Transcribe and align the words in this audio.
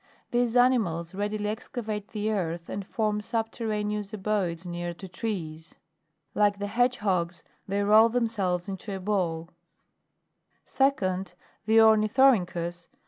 These 0.31 0.55
animals 0.55 1.13
readily 1.13 1.49
excavate 1.49 2.07
the 2.07 2.31
earth, 2.31 2.69
and 2.69 2.83
form 2.87 3.21
subterraneous 3.21 4.11
abodes 4.15 4.65
near 4.65 4.95
to 4.95 5.07
trees. 5.07 5.75
Like 6.33 6.57
the 6.57 6.65
hedgehogs, 6.65 7.43
they 7.67 7.83
roll 7.83 8.09
themselves 8.09 8.67
into 8.67 8.95
a 8.95 8.99
ball. 8.99 9.51
12. 10.65 10.95
2d. 10.95 11.33
The 11.67 11.79
ORNITHORYNCHUS, 11.81 12.87
(Plate 12.87 12.89
4. 12.91 12.99